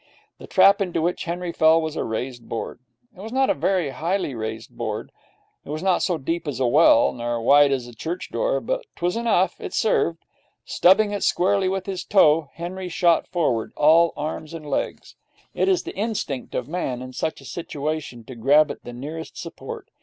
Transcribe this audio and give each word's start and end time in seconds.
The 0.39 0.47
trap 0.47 0.81
into 0.81 0.99
which 0.99 1.25
Henry 1.25 1.51
fell 1.51 1.79
was 1.79 1.95
a 1.95 2.03
raised 2.03 2.49
board. 2.49 2.79
It 3.15 3.19
was 3.21 3.31
not 3.31 3.51
a 3.51 3.53
very 3.53 3.91
highly 3.91 4.33
raised 4.33 4.75
board. 4.75 5.11
It 5.63 5.69
was 5.69 5.83
not 5.83 6.01
so 6.01 6.17
deep 6.17 6.47
as 6.47 6.59
a 6.59 6.65
well, 6.65 7.13
nor 7.13 7.35
so 7.35 7.41
wide 7.41 7.71
as 7.71 7.85
a 7.85 7.93
church 7.93 8.31
door, 8.31 8.59
but 8.61 8.83
'twas 8.95 9.15
enough 9.15 9.57
it 9.61 9.75
served. 9.75 10.25
Stubbing 10.65 11.11
it 11.11 11.21
squarely 11.23 11.69
with 11.69 11.85
his 11.85 12.03
toe, 12.03 12.49
Henry 12.55 12.89
shot 12.89 13.27
forward, 13.27 13.73
all 13.77 14.11
arms 14.17 14.55
and 14.55 14.65
legs. 14.67 15.13
It 15.53 15.69
is 15.69 15.83
the 15.83 15.95
instinct 15.95 16.55
of 16.55 16.67
Man, 16.67 17.03
in 17.03 17.13
such 17.13 17.39
a 17.39 17.45
situation, 17.45 18.23
to 18.23 18.33
grab 18.35 18.71
at 18.71 18.83
the 18.83 18.93
nearest 18.93 19.37
support. 19.37 19.91